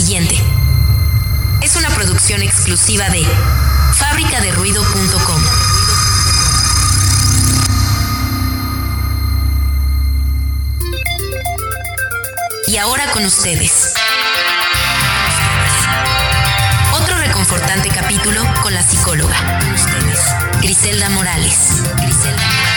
siguiente. 0.00 0.34
Es 1.60 1.76
una 1.76 1.90
producción 1.90 2.40
exclusiva 2.40 3.10
de 3.10 3.22
fabricaderuido.com. 3.92 5.42
Y 12.66 12.78
ahora 12.78 13.10
con 13.12 13.26
ustedes. 13.26 13.92
Otro 16.94 17.18
reconfortante 17.18 17.90
capítulo 17.90 18.42
con 18.62 18.72
la 18.72 18.82
psicóloga. 18.82 19.36
Griselda 20.62 21.10
Morales. 21.10 21.58
Griselda 21.98 22.50
Hola 22.50 22.69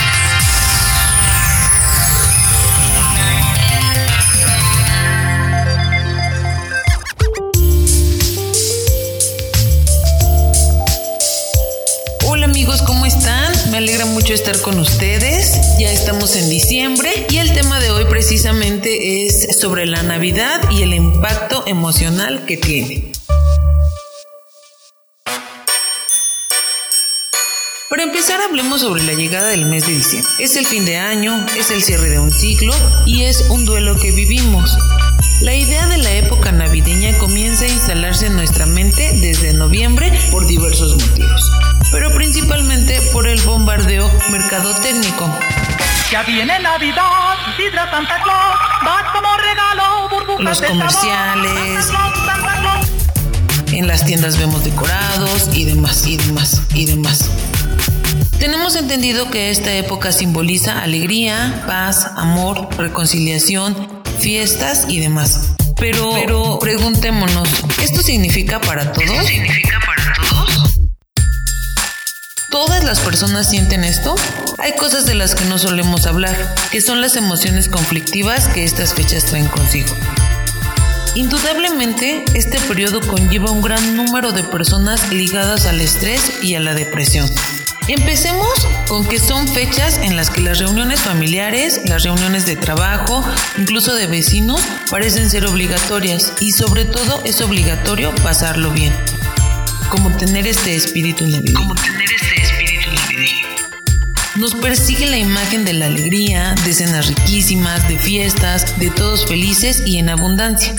con 14.73 14.82
ustedes. 14.82 15.77
Ya 15.77 15.91
estamos 15.91 16.36
en 16.36 16.50
diciembre 16.50 17.27
y 17.29 17.37
el 17.37 17.54
tema 17.54 17.79
de 17.79 17.91
hoy 17.91 18.05
precisamente 18.05 19.25
es 19.25 19.59
sobre 19.59 19.86
la 19.86 20.01
Navidad 20.01 20.61
y 20.71 20.81
el 20.81 20.95
impacto 20.95 21.64
emocional 21.68 22.45
que 22.45 22.57
tiene. 22.57 23.11
Para 27.89 28.04
empezar, 28.04 28.41
hablemos 28.41 28.81
sobre 28.81 29.04
la 29.04 29.14
llegada 29.14 29.50
del 29.50 29.65
mes 29.65 29.86
de 29.86 29.93
diciembre. 29.93 30.31
Es 30.39 30.55
el 30.55 30.65
fin 30.65 30.86
de 30.86 30.97
año, 30.97 31.45
es 31.55 31.69
el 31.69 31.83
cierre 31.83 32.09
de 32.09 32.17
un 32.17 32.31
ciclo 32.31 32.73
y 33.05 33.23
es 33.23 33.50
un 33.50 33.66
duelo 33.66 34.00
que 34.00 34.11
vivimos. 34.11 34.75
La 35.42 35.53
idea 35.53 35.86
de 35.88 35.97
la 35.97 36.11
época 36.14 36.52
navideña 36.52 37.17
comienza 37.20 37.66
a 37.66 37.67
instalarse 37.67 38.28
en 38.28 38.36
nuestra 38.36 38.66
mente 38.66 39.11
desde 39.20 39.53
noviembre 39.53 40.11
por 40.31 40.48
diversos 40.48 40.95
motivos, 40.95 41.52
pero 41.94 42.11
principalmente 42.11 42.99
por 43.13 43.27
el 43.27 43.39
bombardeo 43.44 44.11
mercadotécnico. 44.31 45.30
Ya 46.11 46.23
viene 46.23 46.59
Navidad, 46.59 47.36
Sidra 47.55 47.89
Santa 47.89 48.22
Claus, 48.23 48.58
va 48.86 49.13
como 49.13 49.38
regalo, 49.38 50.09
burbujas 50.09 50.44
Los 50.44 50.61
comerciales. 50.61 51.91
En 53.71 53.88
las 53.88 54.05
tiendas 54.05 54.38
vemos 54.38 54.64
decorados 54.64 55.49
y 55.53 55.66
demás, 55.66 56.05
y 56.08 56.17
demás, 56.17 56.61
y 56.73 56.86
demás. 56.86 57.30
Tenemos 58.39 58.75
entendido 58.75 59.30
que 59.30 59.52
esta 59.52 59.71
época 59.73 60.11
simboliza 60.11 60.81
alegría, 60.81 61.64
paz, 61.67 62.08
amor, 62.17 62.69
reconciliación, 62.77 64.03
fiestas 64.19 64.86
y 64.89 64.99
demás. 64.99 65.53
Pero, 65.77 66.11
pero 66.14 66.59
preguntémonos, 66.59 67.49
¿esto 67.81 68.02
significa 68.02 68.59
para 68.61 68.91
todos? 68.91 69.25
¿Significa 69.27 69.80
para 69.80 69.81
todos? 69.81 69.83
¿Todas 72.54 72.84
las 72.84 73.00
personas 73.00 73.50
sienten 73.50 73.84
esto? 73.84 74.14
Hay 74.59 74.73
cosas 74.73 75.08
de 75.08 75.16
las 75.16 75.34
que 75.34 75.44
no 75.46 75.58
solemos 75.58 76.06
hablar, 76.06 76.54
que 76.72 76.82
son 76.82 77.02
las 77.02 77.16
emociones 77.16 77.68
conflictivas 77.68 78.48
que 78.48 78.64
estas 78.64 78.94
fechas 78.94 79.26
traen 79.26 79.48
consigo. 79.48 79.98
Indudablemente, 81.16 82.23
este 82.36 82.60
periodo 82.60 83.02
conlleva 83.02 83.50
un 83.50 83.64
gran 83.64 83.95
número 83.95 84.34
de 84.34 84.44
personas 84.44 85.12
ligadas 85.12 85.66
al 85.66 85.82
estrés 85.82 86.44
y 86.44 86.54
a 86.54 86.60
la 86.60 86.76
depresión. 86.76 87.28
Empecemos 87.88 88.54
con 88.88 89.08
que 89.08 89.17
son 89.17 89.48
fechas 89.48 89.98
en 89.98 90.16
las 90.16 90.30
que 90.30 90.42
las 90.42 90.60
reuniones 90.60 91.00
familiares, 91.00 91.82
las 91.86 92.04
reuniones 92.04 92.45
de 92.45 92.56
trabajo, 92.56 93.26
incluso 93.58 93.95
de 93.95 94.06
vecinos, 94.06 94.62
parecen 94.92 95.32
ser 95.32 95.48
obligatorias 95.48 96.34
y 96.40 96.52
sobre 96.52 96.86
todo 96.86 97.20
es 97.26 97.42
obligatorio 97.42 98.14
pasarlo 98.17 98.70
bien. 98.70 98.94
Como 99.90 100.16
tener 100.17 100.45
este 100.45 100.76
espíritu 100.76 101.26
navideño. 101.26 101.58
Como 101.58 101.73
tener 101.73 102.11
este. 102.14 102.33
Nos 104.43 104.55
persigue 104.55 105.05
la 105.05 105.17
imagen 105.17 105.64
de 105.64 105.71
la 105.71 105.86
alegría, 105.86 106.54
de 106.65 106.73
cenas 106.73 107.08
riquísimas, 107.08 107.87
de 107.87 107.98
fiestas, 107.98 108.77
de 108.77 108.89
todos 108.89 109.26
felices 109.26 109.83
y 109.86 109.99
en 109.99 110.09
abundancia. 110.09 110.76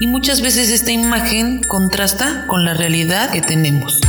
Y 0.00 0.08
muchas 0.08 0.40
veces 0.40 0.70
esta 0.70 0.90
imagen 0.90 1.62
contrasta 1.62 2.46
con 2.48 2.64
la 2.64 2.74
realidad 2.74 3.30
que 3.30 3.42
tenemos. 3.42 4.00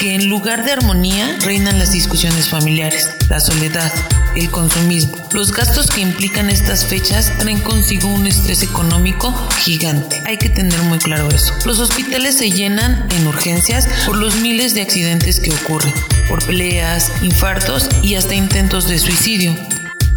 Que 0.00 0.16
en 0.16 0.28
lugar 0.28 0.64
de 0.64 0.72
armonía 0.72 1.38
reinan 1.44 1.78
las 1.78 1.92
discusiones 1.92 2.48
familiares, 2.48 3.08
la 3.28 3.38
soledad, 3.38 3.92
el 4.36 4.50
consumismo. 4.50 5.16
Los 5.32 5.52
gastos 5.52 5.88
que 5.88 6.00
implican 6.00 6.50
estas 6.50 6.84
fechas 6.84 7.32
traen 7.38 7.60
consigo 7.60 8.08
un 8.08 8.26
estrés 8.26 8.62
económico 8.62 9.34
gigante. 9.58 10.22
Hay 10.26 10.36
que 10.38 10.48
tener 10.48 10.80
muy 10.82 10.98
claro 10.98 11.28
eso. 11.30 11.54
Los 11.64 11.78
hospitales 11.78 12.36
se 12.36 12.50
llenan 12.50 13.06
en 13.10 13.26
urgencias 13.26 13.88
por 14.06 14.16
los 14.16 14.36
miles 14.36 14.74
de 14.74 14.82
accidentes 14.82 15.40
que 15.40 15.52
ocurren, 15.52 15.94
por 16.28 16.44
peleas, 16.44 17.10
infartos 17.22 17.88
y 18.02 18.14
hasta 18.14 18.34
intentos 18.34 18.88
de 18.88 18.98
suicidio. 18.98 19.56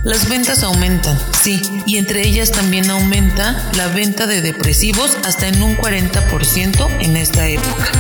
Las 0.04 0.28
ventas 0.28 0.64
aumentan, 0.64 1.16
sí, 1.44 1.62
y 1.86 1.98
entre 1.98 2.26
ellas 2.26 2.52
también 2.52 2.90
aumenta 2.90 3.70
la 3.78 3.88
venta 3.88 4.26
de 4.26 4.42
depresivos 4.42 5.16
hasta 5.24 5.48
en 5.48 5.62
un 5.62 5.78
40% 5.78 6.90
en 7.02 7.18
esta 7.18 7.48
época. 7.48 7.92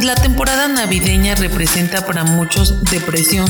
La 0.00 0.14
temporada 0.14 0.68
navideña 0.68 1.34
representa 1.34 2.06
para 2.06 2.22
muchos 2.22 2.84
depresión. 2.84 3.46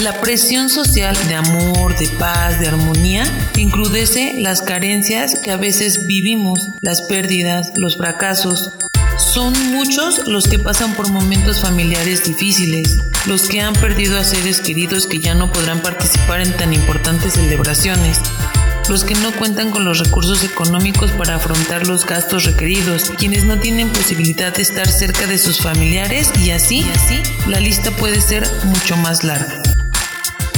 La 0.00 0.20
presión 0.20 0.68
social 0.68 1.16
de 1.28 1.36
amor, 1.36 1.96
de 1.96 2.08
paz, 2.08 2.58
de 2.58 2.66
armonía, 2.66 3.22
encrudece 3.56 4.34
las 4.38 4.62
carencias 4.62 5.36
que 5.36 5.52
a 5.52 5.56
veces 5.56 6.08
vivimos, 6.08 6.70
las 6.80 7.02
pérdidas, 7.02 7.70
los 7.76 7.98
fracasos, 7.98 8.72
son 9.16 9.52
muchos 9.70 10.26
los 10.26 10.48
que 10.48 10.58
pasan 10.58 10.94
por 10.94 11.08
momentos 11.08 11.60
familiares 11.60 12.24
difíciles, 12.24 12.98
los 13.26 13.42
que 13.42 13.60
han 13.60 13.74
perdido 13.74 14.18
a 14.18 14.24
seres 14.24 14.60
queridos 14.60 15.06
que 15.06 15.20
ya 15.20 15.36
no 15.36 15.52
podrán 15.52 15.82
participar 15.82 16.40
en 16.40 16.56
tan 16.56 16.72
importantes 16.72 17.34
celebraciones, 17.34 18.18
los 18.88 19.04
que 19.04 19.14
no 19.14 19.32
cuentan 19.32 19.70
con 19.70 19.84
los 19.84 19.98
recursos 19.98 20.44
económicos 20.44 21.10
para 21.12 21.36
afrontar 21.36 21.86
los 21.86 22.06
gastos 22.06 22.44
requeridos, 22.44 23.12
quienes 23.18 23.44
no 23.44 23.58
tienen 23.58 23.88
posibilidad 23.88 24.54
de 24.54 24.62
estar 24.62 24.88
cerca 24.88 25.26
de 25.26 25.38
sus 25.38 25.58
familiares 25.58 26.30
y 26.38 26.50
así, 26.50 26.84
así, 26.94 27.22
la 27.46 27.60
lista 27.60 27.90
puede 27.92 28.20
ser 28.20 28.48
mucho 28.64 28.96
más 28.96 29.24
larga. 29.24 29.62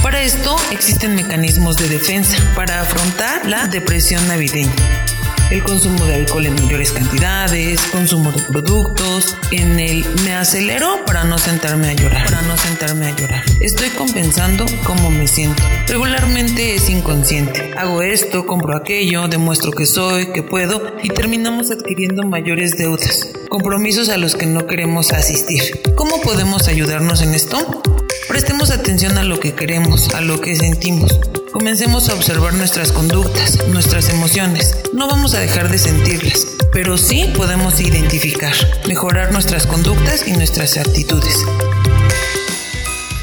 Para 0.01 0.21
esto 0.21 0.55
existen 0.71 1.15
mecanismos 1.15 1.77
de 1.77 1.89
defensa 1.89 2.37
para 2.55 2.81
afrontar 2.81 3.45
la 3.47 3.67
depresión 3.67 4.27
navideña 4.27 5.04
el 5.51 5.63
consumo 5.63 6.05
de 6.05 6.15
alcohol 6.15 6.45
en 6.45 6.55
mayores 6.55 6.91
cantidades, 6.91 7.79
consumo 7.91 8.31
de 8.31 8.41
productos, 8.43 9.35
en 9.51 9.79
el 9.79 10.05
me 10.23 10.33
acelero 10.33 11.05
para 11.05 11.23
no 11.23 11.37
sentarme 11.37 11.89
a 11.89 11.93
llorar, 11.93 12.25
para 12.25 12.41
no 12.41 12.57
sentarme 12.57 13.07
a 13.07 13.15
llorar. 13.15 13.43
Estoy 13.59 13.89
compensando 13.89 14.65
cómo 14.83 15.11
me 15.11 15.27
siento. 15.27 15.61
Regularmente 15.87 16.75
es 16.75 16.89
inconsciente. 16.89 17.73
Hago 17.77 18.01
esto, 18.01 18.45
compro 18.45 18.75
aquello, 18.75 19.27
demuestro 19.27 19.71
que 19.71 19.85
soy, 19.85 20.27
que 20.27 20.43
puedo 20.43 20.93
y 21.03 21.09
terminamos 21.09 21.71
adquiriendo 21.71 22.23
mayores 22.23 22.77
deudas, 22.77 23.29
compromisos 23.49 24.09
a 24.09 24.17
los 24.17 24.35
que 24.35 24.45
no 24.45 24.65
queremos 24.65 25.13
asistir. 25.13 25.61
¿Cómo 25.95 26.21
podemos 26.21 26.67
ayudarnos 26.67 27.21
en 27.21 27.33
esto? 27.33 27.81
Prestemos 28.27 28.71
atención 28.71 29.17
a 29.17 29.23
lo 29.23 29.39
que 29.39 29.53
queremos, 29.53 30.13
a 30.15 30.21
lo 30.21 30.41
que 30.41 30.55
sentimos. 30.55 31.19
Comencemos 31.55 32.09
a 32.09 32.15
observar 32.15 32.53
nuestras 32.53 32.91
conductas, 32.91 33.65
nuestras 33.69 34.09
emociones. 34.09 34.75
No 34.91 35.07
vamos 35.07 35.35
a 35.35 35.39
dejar 35.39 35.71
de 35.71 35.77
sentirlas, 35.77 36.45
pero 36.73 36.97
sí 36.97 37.31
podemos 37.33 37.79
identificar, 37.79 38.53
mejorar 38.89 39.31
nuestras 39.31 39.65
conductas 39.65 40.27
y 40.27 40.33
nuestras 40.33 40.75
actitudes. 40.75 41.45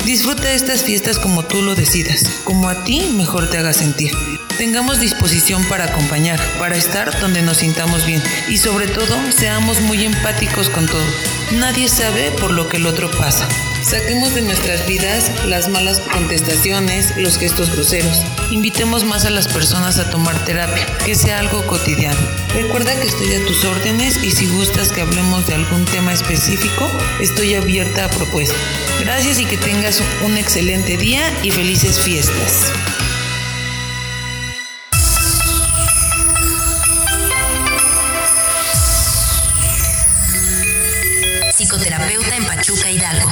Disfruta 0.05 0.53
estas 0.53 0.83
fiestas 0.83 1.21
como 1.21 1.45
tú 1.45 1.63
lo 1.63 1.77
decidas, 1.77 2.25
como 2.43 2.69
a 2.69 2.83
ti 2.83 3.03
mejor 3.15 3.49
te 3.49 3.59
haga 3.59 3.73
sentir. 3.73 4.11
Tengamos 4.59 4.99
disposición 4.99 5.65
para 5.69 5.85
acompañar, 5.85 6.41
para 6.59 6.77
estar 6.77 7.21
donde 7.21 7.41
nos 7.41 7.59
sintamos 7.59 8.05
bien 8.05 8.21
y 8.49 8.59
sobre 8.59 8.89
todo 8.89 9.17
seamos 9.31 9.81
muy 9.81 10.05
empáticos 10.05 10.71
con 10.71 10.87
todo. 10.87 11.05
Nadie 11.53 11.89
sabe 11.89 12.33
por 12.33 12.51
lo 12.51 12.69
que 12.69 12.79
el 12.79 12.87
otro 12.87 13.13
pasa. 13.13 13.49
Saquemos 13.83 14.35
de 14.35 14.43
nuestras 14.43 14.87
vidas 14.89 15.31
las 15.47 15.69
malas 15.69 16.01
contestaciones, 16.01 17.17
los 17.17 17.39
gestos 17.39 17.71
groseros. 17.71 18.23
Invitemos 18.51 19.05
más 19.05 19.25
a 19.25 19.31
las 19.31 19.47
personas 19.47 19.99
a 19.99 20.11
tomar 20.11 20.45
terapia, 20.45 20.85
que 21.05 21.15
sea 21.15 21.39
algo 21.39 21.65
cotidiano. 21.67 22.21
Recuerda 22.55 22.99
que 23.01 23.07
estoy 23.07 23.35
a 23.35 23.47
tus 23.47 23.65
órdenes 23.65 24.23
y 24.23 24.33
si 24.33 24.47
gustas 24.49 24.91
que 24.93 25.01
hablemos 25.01 25.47
de 25.47 25.55
algún 25.55 25.85
tema 25.85 26.13
específico, 26.13 26.91
estoy 27.21 27.55
abierta 27.55 28.05
a 28.05 28.11
propuestas. 28.11 28.59
Gracias 29.05 29.41
y 29.41 29.47
que 29.47 29.57
tengas 29.57 30.01
un 30.25 30.39
excelente 30.39 30.97
día 30.97 31.21
y 31.43 31.51
felices 31.51 32.01
fiestas. 32.01 32.71
Psicoterapeuta 41.53 42.37
en 42.37 42.45
Pachuca 42.45 42.91
Hidalgo. 42.93 43.29